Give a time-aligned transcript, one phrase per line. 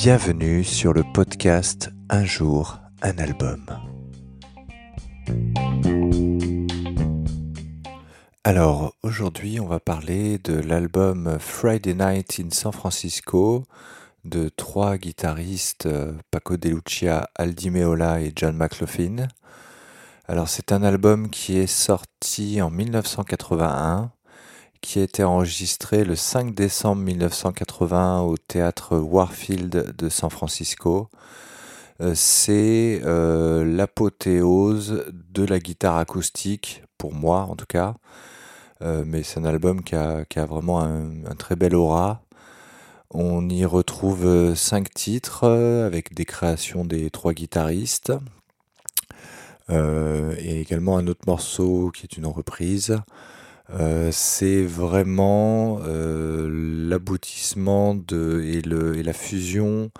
[0.00, 3.66] Bienvenue sur le podcast Un jour, un album.
[8.44, 13.64] Alors aujourd'hui on va parler de l'album Friday Night in San Francisco
[14.24, 19.26] de trois guitaristes euh, Paco De Lucia, Aldi Meola et John McLaughlin.
[20.28, 24.12] Alors c'est un album qui est sorti en 1981
[24.80, 31.08] qui a été enregistré le 5 décembre 1980 au théâtre Warfield de San Francisco.
[32.00, 37.96] Euh, c'est euh, l'apothéose de la guitare acoustique, pour moi en tout cas.
[38.82, 42.22] Euh, mais c'est un album qui a, vraiment un, très bel aura.
[43.10, 45.44] On y retrouve cinq titres
[45.86, 48.12] avec des créations des trois guitaristes.
[49.70, 52.98] et également un autre morceau qui est une reprise.
[53.70, 56.48] Euh, c'est vraiment euh,
[56.88, 59.90] l'aboutissement et, la fusion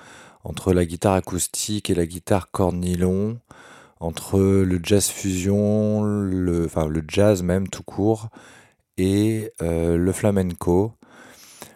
[0.43, 3.39] entre la guitare acoustique et la guitare cornilon,
[4.01, 6.69] entre le jazz fusion, le
[7.09, 8.29] jazz même tout court,
[8.97, 10.93] et euh, le flamenco.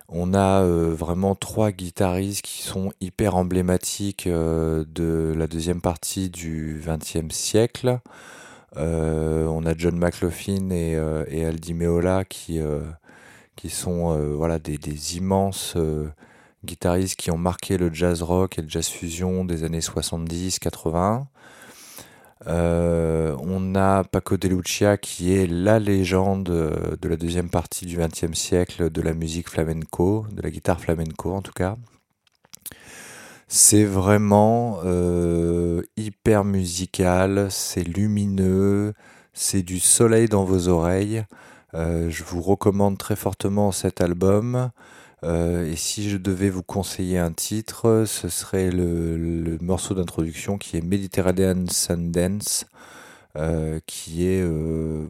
[0.09, 7.35] On a vraiment trois guitaristes qui sont hyper emblématiques de la deuxième partie du XXe
[7.35, 7.99] siècle.
[8.77, 12.81] Euh, on a John McLaughlin et, euh, Aldi Meola qui, euh,
[13.69, 15.77] sont voilà, des, immenses
[16.65, 21.27] guitaristes qui ont marqué le jazz rock et le jazz fusion des années 70-80.
[22.47, 28.37] on a Paco de Lucia qui est la légende de la deuxième partie du XXe
[28.37, 31.77] siècle de la musique flamenco, de la guitare flamenco en tout cas.
[33.55, 38.95] C'est vraiment euh, hyper musical, c'est lumineux,
[39.35, 41.25] c'est du soleil dans vos oreilles.
[41.75, 44.71] Euh, je vous recommande très fortement cet album.
[45.23, 50.79] Euh, et si je devais vous conseiller un titre, ce serait le, morceau d'introduction qui
[50.79, 52.65] est Mediterranean Sundance,
[53.85, 54.43] qui est,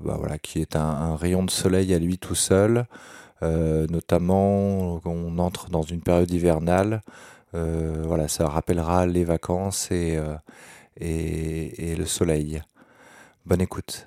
[0.03, 2.87] bah voilà, qui est un, rayon de soleil à lui tout seul.
[3.41, 7.03] notamment, on entre dans une période hivernale.
[7.55, 10.35] Euh, voilà, ça rappellera les vacances et, euh,
[10.97, 12.63] et, et le soleil.
[13.47, 14.05] Bonne écoute.